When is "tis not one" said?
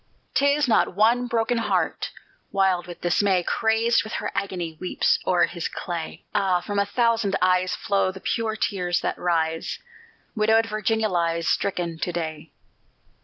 0.33-1.27